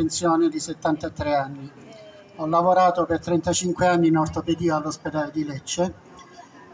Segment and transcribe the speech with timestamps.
[0.00, 1.70] pensione di 73 anni.
[2.36, 5.94] Ho lavorato per 35 anni in ortopedia all'ospedale di Lecce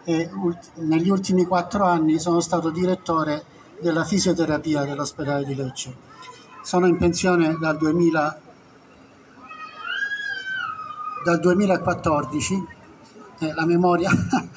[0.05, 0.31] e
[0.75, 3.43] negli ultimi quattro anni sono stato direttore
[3.81, 5.97] della fisioterapia dell'ospedale di Lecce.
[6.63, 8.41] Sono in pensione dal, 2000,
[11.25, 12.67] dal 2014
[13.41, 14.11] eh, la memoria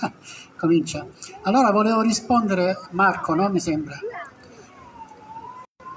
[0.56, 1.08] comincia.
[1.42, 3.50] Allora volevo rispondere Marco, no?
[3.50, 3.98] Mi sembra.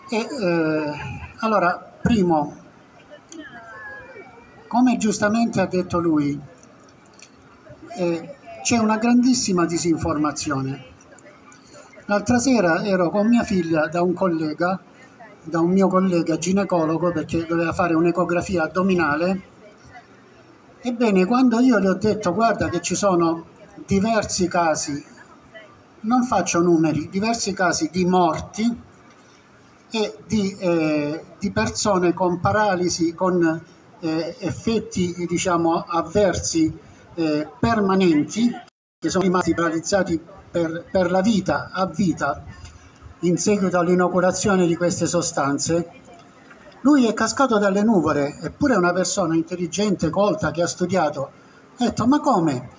[0.09, 0.93] E, eh,
[1.41, 2.62] allora, primo,
[4.73, 6.41] come giustamente ha detto lui,
[7.95, 10.85] eh, c'è una grandissima disinformazione.
[12.07, 14.81] L'altra sera ero con mia figlia da un collega,
[15.43, 19.43] da un mio collega ginecologo perché doveva fare un'ecografia addominale.
[20.81, 23.45] Ebbene, quando io le ho detto guarda che ci sono
[23.85, 25.05] diversi casi,
[26.01, 28.81] non faccio numeri, diversi casi di morti
[29.91, 33.63] e di, eh, di persone con paralisi, con
[34.03, 36.77] eh, effetti diciamo, avversi
[37.15, 38.51] eh, permanenti,
[38.99, 42.45] che sono rimasti paralizzati per, per la vita, a vita,
[43.21, 46.01] in seguito all'inoculazione di queste sostanze,
[46.81, 51.31] lui è cascato dalle nuvole, eppure è una persona intelligente, colta, che ha studiato.
[51.79, 52.71] Ha detto, ma come?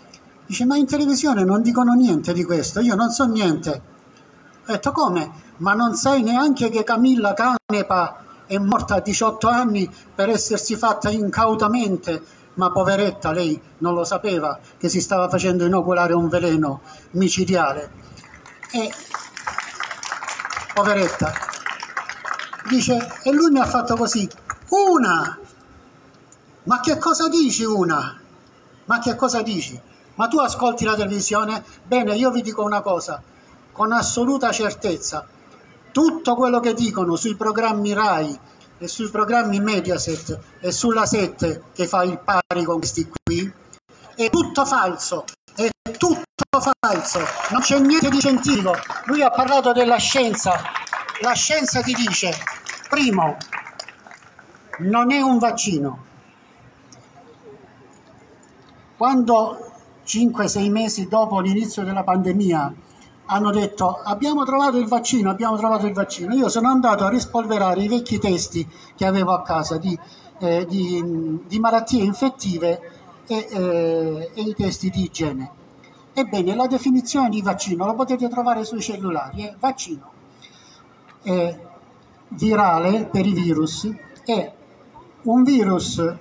[0.45, 3.81] Dice, ma in televisione non dicono niente di questo, io non so niente.
[4.67, 5.31] Ho detto, come?
[5.57, 11.09] Ma non sai neanche che Camilla Canepa è morta a 18 anni per essersi fatta
[11.09, 12.21] incautamente,
[12.55, 17.91] ma poveretta lei non lo sapeva che si stava facendo inoculare un veleno micidiale.
[18.71, 18.91] E
[20.73, 21.33] poveretta.
[22.69, 24.27] Dice, e lui mi ha fatto così,
[24.69, 25.37] una!
[26.63, 28.19] Ma che cosa dici una?
[28.85, 29.79] Ma che cosa dici?
[30.15, 31.63] Ma tu ascolti la televisione?
[31.83, 33.21] Bene, io vi dico una cosa,
[33.71, 35.27] con assoluta certezza,
[35.93, 38.39] tutto quello che dicono sui programmi RAI
[38.79, 43.49] e sui programmi Mediaset e sulla 7 che fa il pari con questi qui,
[44.15, 45.23] è tutto falso,
[45.55, 46.25] è tutto
[46.81, 47.19] falso,
[47.51, 48.75] non c'è niente di scientifico.
[49.05, 50.59] Lui ha parlato della scienza,
[51.21, 52.33] la scienza ti dice,
[52.89, 53.37] primo,
[54.79, 56.05] non è un vaccino.
[58.97, 59.71] Quando
[60.05, 62.73] 5-6 mesi dopo l'inizio della pandemia
[63.25, 66.33] hanno detto abbiamo trovato il vaccino, abbiamo trovato il vaccino.
[66.33, 69.97] Io sono andato a rispolverare i vecchi testi che avevo a casa di,
[70.39, 72.91] eh, di, di malattie infettive
[73.25, 75.51] e, eh, e, i testi di igiene.
[76.13, 80.11] Ebbene, la definizione di vaccino lo potete trovare sui cellulari, è vaccino.
[81.21, 81.59] È
[82.27, 83.89] virale per i virus,
[84.25, 84.53] è
[85.23, 86.13] un virus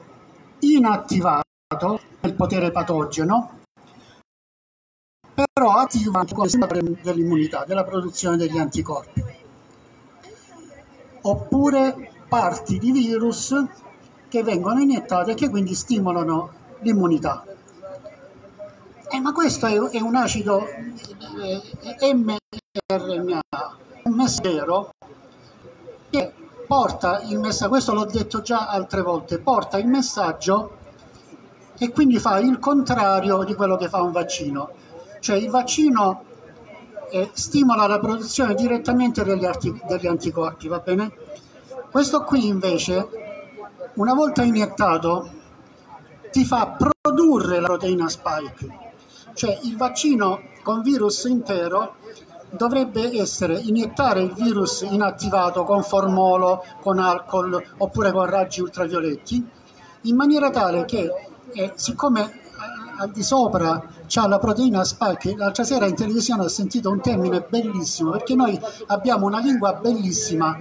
[0.61, 3.61] inattivato nel potere patogeno
[5.63, 9.25] però attiva anche il dell'immunità, della produzione degli anticorpi.
[11.21, 13.55] Oppure parti di virus
[14.29, 16.51] che vengono iniettate e che quindi stimolano
[16.81, 17.45] l'immunità.
[19.09, 23.41] Eh, ma questo è, è un acido eh, mRNA,
[24.03, 24.95] un messaggero
[26.11, 26.33] che
[26.67, 30.79] porta il messaggio, questo l'ho detto già altre volte, porta il messaggio
[31.79, 34.91] e quindi fa il contrario di quello che fa un vaccino
[35.23, 36.25] cioè il vaccino
[37.11, 41.13] eh, stimola la produzione direttamente degli, arti- degli anticorpi, va bene?
[41.93, 43.09] Questo qui invece,
[43.95, 45.31] una volta iniettato,
[46.33, 48.95] ti fa produrre la proteina spike,
[49.35, 51.95] cioè il vaccino con virus intero
[52.51, 59.49] dovrebbe essere iniettare il virus inattivato con formolo, con alcol oppure con raggi ultravioletti,
[60.03, 61.09] in maniera tale che,
[61.53, 62.41] eh, siccome
[62.97, 65.35] al di sopra c'ha la proteina spike.
[65.37, 70.55] L'altra sera in televisione ho sentito un termine bellissimo perché noi abbiamo una lingua bellissima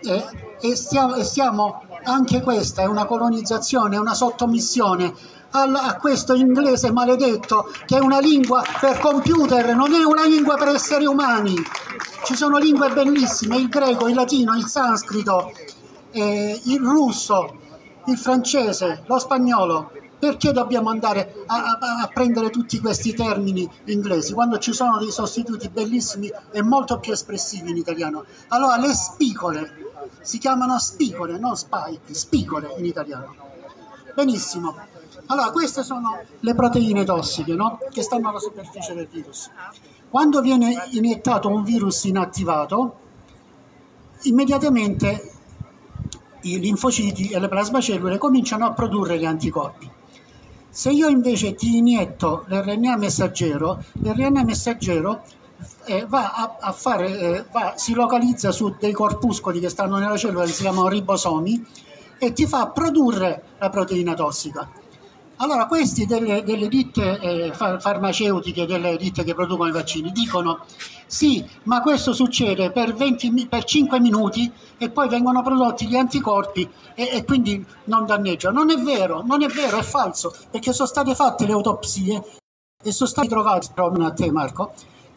[0.00, 0.24] eh,
[0.60, 5.12] e, stiamo, e stiamo, anche questa è una colonizzazione, è una sottomissione
[5.50, 10.54] al, a questo inglese maledetto che è una lingua per computer, non è una lingua
[10.54, 11.56] per esseri umani.
[12.24, 15.50] Ci sono lingue bellissime, il greco, il latino, il sanscrito,
[16.12, 17.56] eh, il russo,
[18.06, 19.90] il francese, lo spagnolo
[20.24, 25.10] perché dobbiamo andare a, a, a, prendere tutti questi termini inglesi quando ci sono dei
[25.10, 28.24] sostituti bellissimi e molto più espressivi in italiano?
[28.48, 29.92] Allora le spicole
[30.22, 33.34] si chiamano spicole, non spike, spicole in italiano.
[34.14, 34.74] Benissimo.
[35.26, 37.78] Allora queste sono le proteine tossiche no?
[37.90, 39.50] che stanno alla superficie del virus.
[40.08, 42.96] Quando viene iniettato un virus inattivato,
[44.22, 45.32] immediatamente
[46.44, 49.90] i linfociti e le plasmacellule cominciano a produrre gli anticorpi.
[50.74, 55.22] Se io invece ti inietto l'RNA messaggero, l'RNA messaggero
[55.84, 60.16] eh, va a, a fare, eh, va, si localizza su dei corpuscoli che stanno nella
[60.16, 61.64] cellula che si chiamano ribosomi
[62.18, 64.68] e ti fa produrre la proteina tossica.
[65.36, 70.64] Allora questi delle, delle ditte eh, farmaceutiche, delle ditte che producono i vaccini, dicono
[71.06, 76.68] sì, ma questo succede per, 20, per 5 minuti e poi vengono prodotti gli anticorpi
[76.94, 78.62] e, e, quindi non danneggiano.
[78.62, 82.22] Non è vero, non è vero, è falso, perché sono state fatte le autopsie
[82.82, 84.72] e sono stati trovati, proprio a te Marco,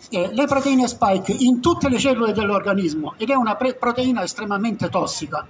[0.10, 4.90] eh, le proteine spike in tutte le cellule dell'organismo ed è una pre- proteina estremamente
[4.90, 5.46] tossica.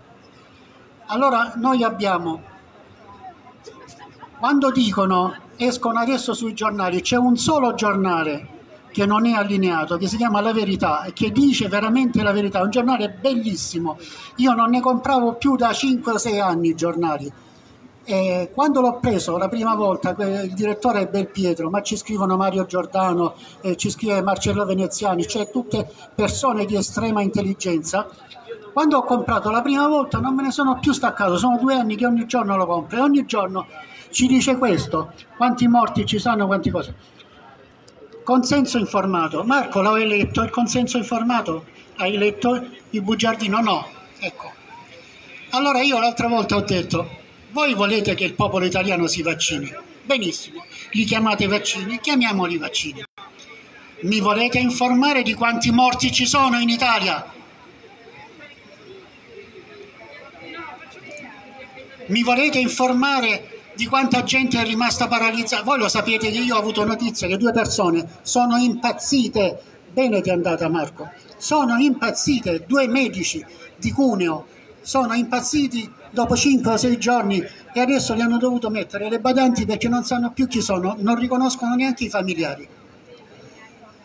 [1.05, 2.55] Allora noi abbiamo
[4.39, 8.55] quando dicono escono adesso sui giornali, c'è un solo giornale
[8.91, 12.61] che non è allineato, che si chiama La Verità e che dice veramente la verità,
[12.61, 13.97] un giornale bellissimo.
[14.37, 17.31] Io non ne compravo più da 5 o 6 anni i giornali.
[18.03, 22.65] E quando l'ho preso la prima volta, il direttore è Belpietro, ma ci scrivono Mario
[22.65, 28.07] Giordano, eh, ci scrive Marcello Veneziani, cioè tutte persone di estrema intelligenza.
[28.71, 31.95] Quando ho comprato la prima volta non me ne sono più staccato, sono due anni
[31.95, 33.65] che ogni giorno lo compro e ogni giorno
[34.11, 36.93] ci dice questo, quanti morti ci sono, quanti cose.
[38.23, 39.43] Consenso informato.
[39.43, 41.65] Marco, l'hai letto il consenso informato?
[41.97, 43.59] Hai letto il bugiardino?
[43.61, 43.87] No.
[44.19, 44.51] Ecco.
[45.51, 47.09] Allora io l'altra volta ho detto,
[47.51, 49.73] voi volete che il popolo italiano si vaccini?
[50.03, 53.03] Benissimo, li chiamate vaccini, chiamiamoli vaccini.
[54.01, 57.33] Mi volete informare di quanti morti ci sono in Italia?
[62.07, 65.61] Mi volete informare di quanta gente è rimasta paralizzata.
[65.61, 69.61] Voi lo sapete che io ho avuto notizia che due persone sono impazzite.
[69.93, 71.11] Bene ti è andata Marco.
[71.37, 73.45] Sono impazzite, due medici
[73.77, 74.47] di Cuneo
[74.81, 77.43] sono impazziti dopo 5 o 6 giorni
[77.73, 81.19] e adesso li hanno dovuto mettere le badanti perché non sanno più chi sono, non
[81.19, 82.67] riconoscono neanche i familiari.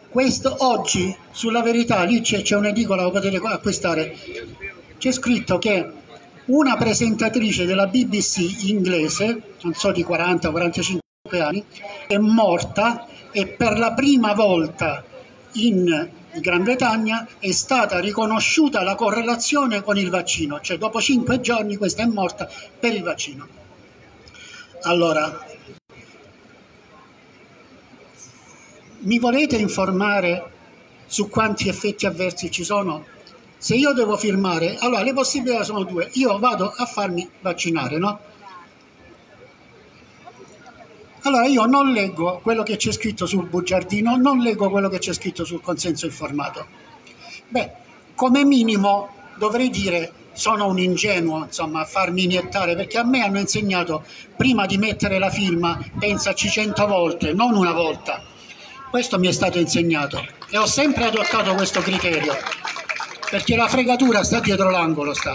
[0.09, 4.15] Questo oggi sulla verità, lì c'è, c'è un'edicola, lo potete acquistare,
[4.99, 5.89] c'è scritto che
[6.47, 10.99] una presentatrice della BBC inglese, non so di 40-45
[11.41, 11.65] anni,
[12.07, 15.05] è morta e per la prima volta
[15.53, 21.77] in Gran Bretagna è stata riconosciuta la correlazione con il vaccino, cioè dopo 5 giorni
[21.77, 22.49] questa è morta
[22.79, 23.47] per il vaccino.
[24.83, 25.47] Allora,
[29.01, 30.51] mi volete informare
[31.07, 33.05] su quanti effetti avversi ci sono
[33.63, 38.19] se io devo firmare, allora le possibilità sono due, io vado a farmi vaccinare, no?
[41.23, 45.13] Allora io non leggo quello che c'è scritto sul bugiardino, non leggo quello che c'è
[45.13, 46.67] scritto sul consenso informato.
[47.51, 47.71] Beh,
[48.17, 53.39] come minimo dovrei dire sono un ingenuo insomma, a farmi iniettare perché a me hanno
[53.39, 54.05] insegnato
[54.37, 58.25] prima di mettere la firma pensaci cento volte, non una volta.
[58.91, 60.21] Questo mi è stato insegnato
[60.51, 62.35] e ho sempre adottato questo criterio
[63.33, 65.15] perché la fregatura sta dietro l'angolo.
[65.15, 65.35] Sta.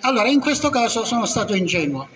[0.00, 2.08] Allora, in questo caso sono stato ingenuo.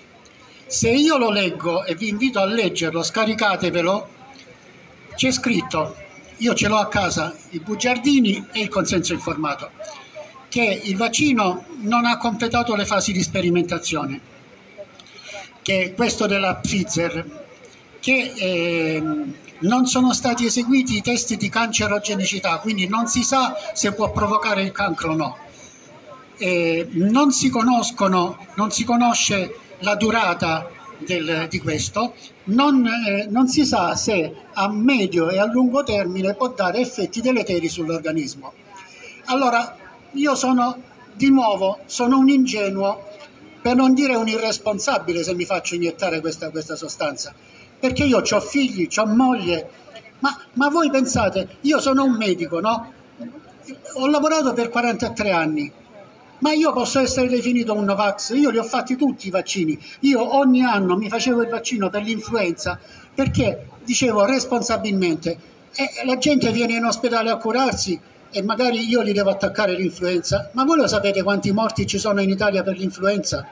[0.65, 4.09] Se io lo leggo e vi invito a leggerlo, scaricatevelo,
[5.17, 5.97] c'è scritto,
[6.39, 9.71] io ce l'ho a casa, i bugiardini e il consenso informato,
[10.49, 14.19] che il vaccino non ha completato le fasi di sperimentazione,
[15.61, 17.45] che questo della Pfizer,
[18.01, 19.03] che eh,
[19.61, 24.63] non sono stati eseguiti i test di cancerogenicità, quindi non si sa se può provocare
[24.63, 25.37] il cancro o no.
[26.37, 30.69] Eh, non, si non si conosce la durata
[30.99, 36.35] del, di questo, non, eh, non, si sa se a medio e a lungo termine
[36.35, 38.53] può dare effetti deleteri sull'organismo.
[39.27, 39.77] Allora,
[40.13, 40.83] io sono
[41.15, 43.07] di nuovo sono un ingenuo,
[43.61, 47.35] per non dire un irresponsabile se mi faccio iniettare questa, questa sostanza
[47.79, 49.71] perché io ho figli, ho moglie,
[50.21, 52.93] ma, ma, voi pensate, io sono un medico, no?
[53.95, 55.73] Ho lavorato per 43 anni,
[56.39, 60.37] ma io posso essere definito un Novax, io li ho fatti tutti i vaccini, io
[60.37, 62.79] ogni anno mi facevo il vaccino per l'influenza
[63.15, 65.39] perché dicevo responsabilmente,
[65.75, 67.99] eh, la gente viene in ospedale a curarsi
[68.31, 72.21] e magari io gli devo attaccare l'influenza, ma voi lo sapete quanti morti ci sono
[72.21, 73.45] in Italia per l'influenza?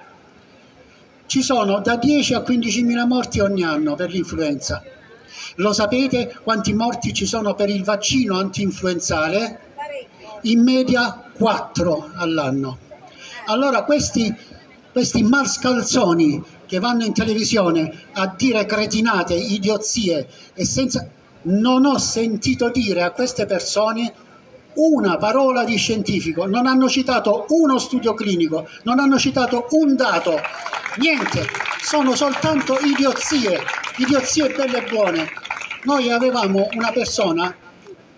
[1.27, 4.83] Ci sono da 10 a 15 mila morti ogni anno per l'influenza.
[5.57, 9.61] Lo sapete quanti morti ci sono per il vaccino anti-influenzale?
[10.43, 12.79] In media 4 all'anno.
[13.47, 14.33] Allora questi,
[14.93, 21.09] questi mascalzoni che vanno in televisione a dire cretinate, idiozie e senza...
[21.49, 24.13] Non ho sentito dire a queste persone
[24.77, 30.41] una parola di scientifico, non hanno citato uno studio clinico, non hanno citato un dato,
[30.97, 31.47] niente,
[31.83, 33.61] sono soltanto idiozie,
[33.99, 35.29] idiozie belle e buone.
[35.85, 37.55] Noi avevamo una persona,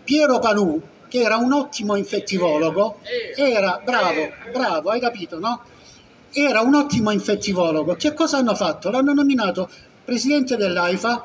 [0.03, 3.01] Piero Palù, che era un ottimo infettivologo,
[3.37, 5.63] era bravo, bravo, hai capito, no?
[6.33, 7.95] Era un ottimo infettivologo.
[7.95, 8.91] Che cosa hanno fatto?
[8.91, 9.69] L'hanno nominato
[10.05, 11.25] presidente dell'AIFA,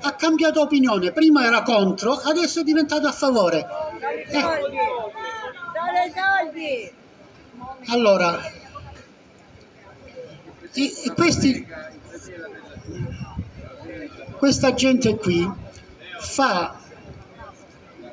[0.00, 3.66] ha cambiato opinione, prima era contro, adesso è diventato a favore.
[4.02, 4.26] Eh.
[7.86, 8.40] Allora,
[10.72, 11.64] e, e questi,
[14.38, 15.48] questa gente qui
[16.18, 16.76] fa,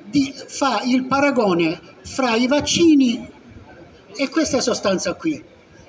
[0.03, 3.27] di, fa il paragone fra i vaccini
[4.15, 5.43] e questa sostanza qui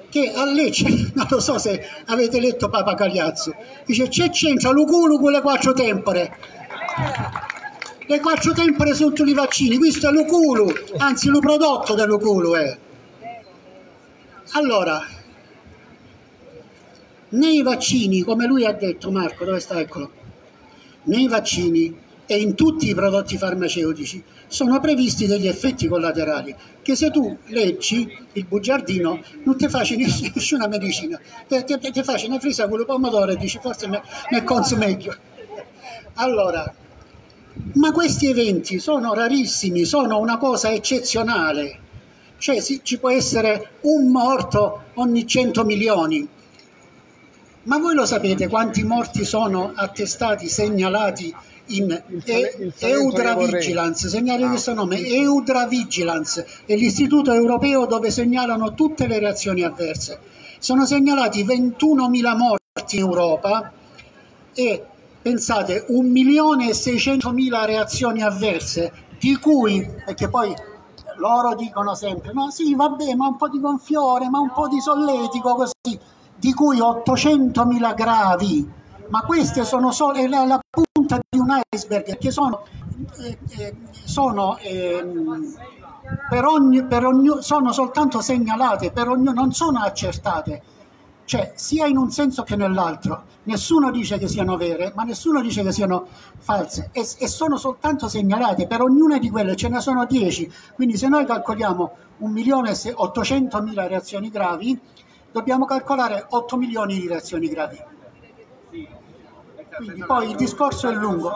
[0.09, 3.55] che a Lecce, non lo so se avete letto Papa Cagliazzo,
[3.85, 6.39] dice c'è c'entra l'uculu con le quattro tempore.
[8.11, 12.79] Le quattro tempore tutti i vaccini, questo è l'uculu, anzi lo prodotto dell'uculu è.
[14.55, 15.01] Allora,
[17.29, 19.79] nei vaccini, come lui ha detto, Marco, dove sta?
[19.79, 20.11] Eccolo,
[21.05, 26.53] nei vaccini e in tutti i prodotti farmaceutici sono previsti degli effetti collaterali
[26.83, 29.95] che se tu leggi il bugiardino non ti faccio
[30.35, 34.85] nessuna medicina, ti faccio una frisa con il pomodoro e dici forse ne, ne consumo
[34.85, 35.17] meglio.
[36.15, 36.75] Allora,
[37.75, 41.79] ma questi eventi sono rarissimi, sono una cosa eccezionale,
[42.39, 46.27] cioè ci può essere un morto ogni 100 milioni,
[47.65, 51.35] ma voi lo sapete quanti morti sono attestati, segnalati
[51.67, 58.75] in e, Eudra Vigilance, segnali ah, questo nome, Eudra Vigilance, è l'istituto europeo dove segnalano
[58.75, 60.19] tutte le reazioni avverse.
[60.59, 63.73] Sono segnalati 21.000 morti in Europa
[64.55, 64.85] e
[65.23, 70.55] pensate 1.600.000 reazioni avverse, di cui, perché poi
[71.17, 74.81] loro dicono sempre, ma sì, vabbè, ma un po' di gonfiore, ma un po' di
[74.81, 75.99] solletico, così,
[76.37, 78.79] di cui 800.000 gravi.
[79.09, 82.63] Ma queste sono solo la, la punta di un iceberg che sono,
[83.19, 85.05] eh, eh, sono, eh,
[86.29, 90.63] per ogni, per ogni, sono soltanto segnalate, ogni, non sono accertate,
[91.31, 93.23] cioè sia in un senso che nell'altro.
[93.45, 96.09] Nessuno dice che siano vere, ma nessuno dice che siano
[96.41, 100.97] false e, e sono soltanto segnalate, per ognuna di quelle ce ne sono 10, quindi
[100.97, 104.77] se noi calcoliamo 1.800.000 reazioni gravi,
[105.31, 107.81] dobbiamo calcolare 8 milioni di reazioni gravi.
[109.77, 111.33] Quindi poi il discorso è lungo.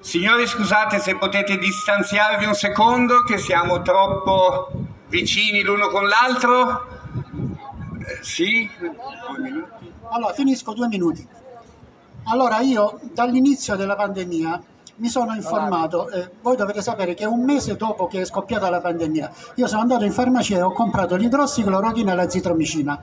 [0.00, 4.72] Signori, scusate se potete distanziarvi un secondo, che siamo troppo
[5.06, 6.91] vicini l'uno con l'altro.
[8.06, 8.68] Eh, sì?
[10.10, 11.26] Allora, finisco due minuti.
[12.24, 14.62] Allora, io dall'inizio della pandemia
[14.96, 18.80] mi sono informato, eh, voi dovete sapere che un mese dopo che è scoppiata la
[18.80, 23.02] pandemia, io sono andato in farmacia e ho comprato l'idrossiclorochina e la zitromicina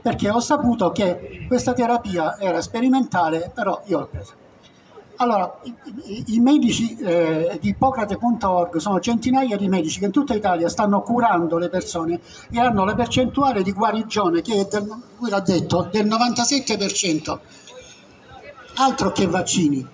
[0.00, 4.34] perché ho saputo che questa terapia era sperimentale, però io l'ho presa.
[5.20, 10.68] Allora, i, i, medici eh, di Ippocrate.org sono centinaia di medici che in tutta Italia
[10.68, 12.20] stanno curando le persone
[12.52, 14.86] e hanno la percentuale di guarigione che è del,
[15.18, 17.38] lui l'ha detto, del 97%.
[18.76, 19.84] Altro che vaccini.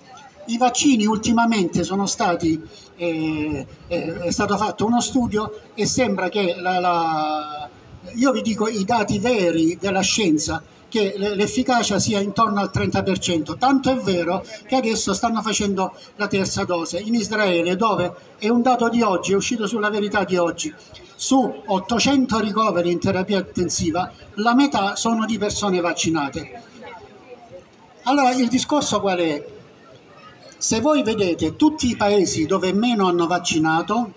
[0.47, 2.61] I vaccini ultimamente sono stati,
[2.95, 7.69] eh, eh, è stato fatto uno studio e sembra che la, la
[8.13, 13.91] io vi dico i dati veri della scienza che l'efficacia sia intorno al 30%, tanto
[13.91, 18.87] è vero che adesso stanno facendo la terza dose in Israele dove è un dato
[18.87, 20.73] di oggi, è uscito sulla verità di oggi,
[21.15, 26.61] su 800 ricoveri in terapia intensiva la metà sono di persone vaccinate.
[28.03, 29.45] Allora il discorso qual è?
[30.57, 34.13] Se voi vedete tutti i paesi dove meno hanno vaccinato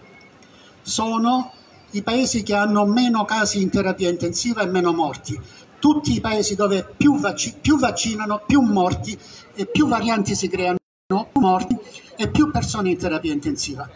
[0.83, 1.53] sono
[1.93, 5.39] i paesi che hanno meno casi in terapia intensiva e meno morti.
[5.79, 9.19] Tutti i paesi dove più, vac- più vaccinano, più morti
[9.55, 11.79] e più varianti si creano, più morti
[12.17, 13.89] e più persone in terapia intensiva.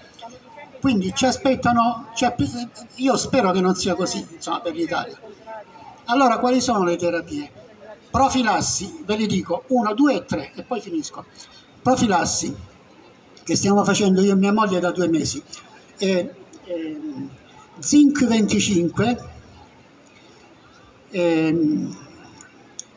[0.80, 2.34] Quindi ci aspettano, cioè,
[2.96, 5.18] io spero che non sia così insomma, per l'Italia.
[6.06, 7.50] Allora, quali sono le terapie?
[8.10, 11.24] Profilassi, ve le dico, 1, 2 e 3 e poi finisco.
[11.80, 12.54] Profilassi,
[13.44, 15.42] che stiamo facendo io e mia moglie da due mesi.
[15.98, 16.34] E,
[16.64, 17.00] e,
[17.80, 19.18] zinc 25,
[21.10, 21.96] ehm,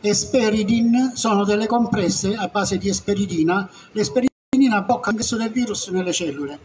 [0.05, 3.67] Esperidin sono delle compresse a base di esperidina.
[3.94, 6.60] L'esperidina blocca l'ingresso del virus nelle cellule.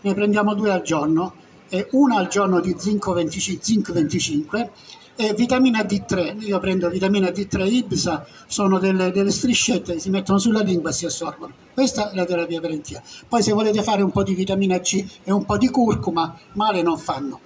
[0.00, 1.34] Ne prendiamo due al giorno,
[1.74, 4.70] e una al giorno di zinc 25, zinc 25
[5.16, 6.44] e vitamina D3.
[6.44, 10.92] Io prendo vitamina D3 Ibsa, sono delle, delle striscette che si mettono sulla lingua e
[10.92, 11.54] si assorbono.
[11.72, 13.00] Questa è la terapia preventiva.
[13.26, 16.82] Poi se volete fare un po' di vitamina C e un po' di curcuma, male
[16.82, 17.40] non fanno.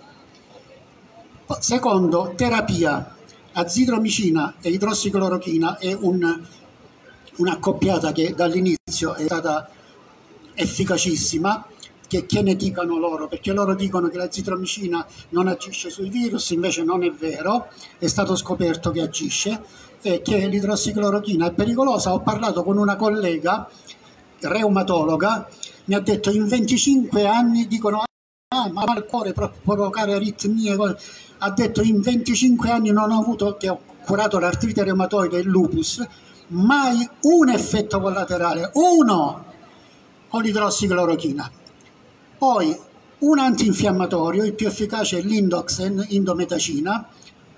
[1.61, 3.15] Secondo, terapia.
[3.53, 6.43] Azitromicina e idrossiclorochina è un,
[7.37, 9.71] un'accoppiata che dall'inizio è stata
[10.53, 11.65] efficacissima
[12.07, 16.51] che, che, ne dicano loro, perché loro dicono che la zitromicina non agisce sui virus,
[16.51, 19.63] invece non è vero, è stato scoperto che agisce
[20.03, 22.13] e che l'idrossiclorochina è pericolosa.
[22.13, 23.69] Ho parlato con una collega
[24.41, 25.49] reumatologa,
[25.87, 28.03] mi ha detto in 25 anni dicono
[28.49, 30.77] ah, ma il cuore può provocare aritmie,
[31.39, 35.49] ha detto in 25 anni non ho avuto, che ho curato l'artrite reumatoide e il
[35.49, 36.07] lupus,
[36.49, 39.45] mai un effetto collaterale, uno
[40.29, 41.51] con l'idrossiclorochina.
[42.39, 42.77] Poi
[43.19, 47.09] un antinfiammatorio, il più efficace è l'indoxen, indometacina,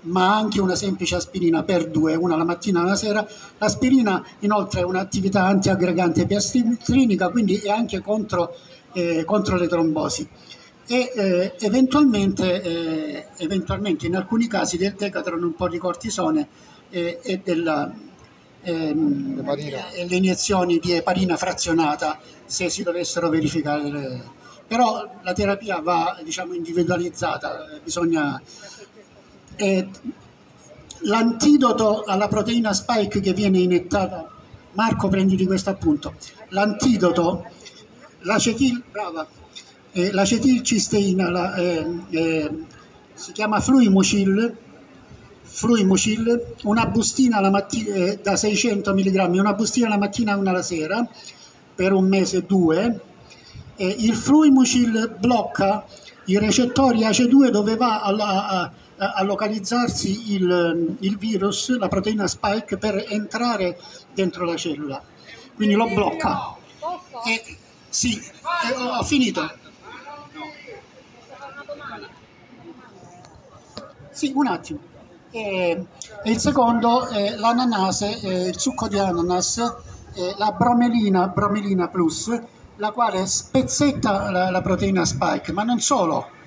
[0.01, 3.27] ma anche una semplice aspirina per due, una la mattina e una sera.
[3.57, 8.55] L'aspirina inoltre è un'attività antiaggregante piastrinica, quindi è anche contro,
[8.93, 10.27] eh, contro le trombosi.
[10.87, 16.47] E eh, eventualmente, eh, eventualmente, in alcuni casi del decatron un po' di cortisone
[16.89, 17.93] eh, e della,
[18.61, 24.37] ehm, le iniezioni di eparina frazionata se si dovessero verificare.
[24.69, 28.39] Però la terapia va diciamo, individualizzata, bisogna
[29.55, 29.89] eh,
[30.99, 34.29] l'antidoto alla proteina spike che viene iniettata,
[34.73, 36.13] Marco prenditi questo appunto,
[36.49, 37.45] l'antidoto,
[38.19, 39.27] l'acetil, brava,
[39.91, 42.51] eh, l'acetilcisteina, la, eh, eh,
[43.13, 44.55] si chiama fluimucil,
[45.41, 50.61] fluimucil, una bustina mattina, eh, da 600 mg, una bustina la mattina e una la
[50.61, 51.07] sera,
[51.73, 53.01] per un mese o due,
[53.85, 55.85] il fluimucil blocca
[56.29, 58.71] i recettori ACE2 dove va alla, a,
[59.15, 63.79] a localizzarsi il, il, virus, la proteina spike, per entrare
[64.13, 65.01] dentro la cellula.
[65.55, 66.55] Quindi lo blocca.
[67.25, 67.57] E,
[67.89, 69.49] sì, e, ho finito.
[74.11, 74.79] Sì, un attimo.
[75.31, 75.85] E,
[76.23, 79.57] e il secondo è l'ananase, eh, il succo di ananas,
[80.13, 82.39] eh, la bromelina, bromelina plus,
[82.79, 86.37] la quale spezzetta la, la proteina spike, ma non solo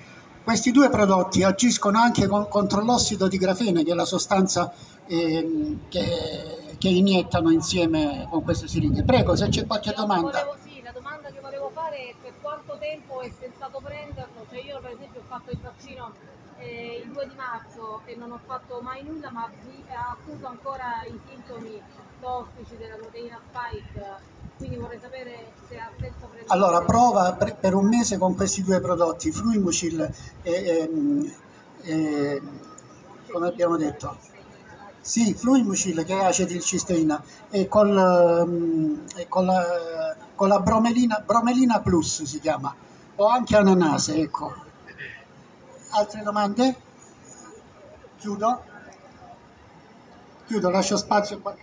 [0.43, 4.73] questi due prodotti agiscono anche con, contro l'ossido di grafene, che è la sostanza
[5.05, 9.03] eh, che, che, iniettano insieme con queste siringhe.
[9.03, 10.43] Prego, se c'è qualche domanda.
[10.43, 14.45] Volevo, sì, la domanda che volevo fare è per quanto tempo è sensato prenderlo?
[14.49, 16.11] Cioè io per esempio ho fatto il vaccino
[16.57, 21.03] eh, il 2 di marzo e non ho fatto mai nulla, ma ha accuso ancora
[21.07, 21.79] i sintomi
[22.19, 26.45] tossici della proteina spike quindi vorrei sapere se ha senso prendere...
[26.47, 30.01] Allora, prova per un mese con questi due prodotti, Fluimucil
[30.41, 31.31] e, e,
[31.81, 32.41] e
[33.29, 34.17] come abbiamo detto,
[35.01, 42.23] sì, Fluimucil che è acetilcisteina e col, e con, la, con la bromelina, bromelina plus
[42.23, 42.73] si chiama,
[43.15, 44.53] o anche ananase, ecco.
[45.89, 46.75] Altre domande?
[48.17, 48.63] Chiudo?
[50.47, 51.61] Chiudo, lascio spazio a qualcuno.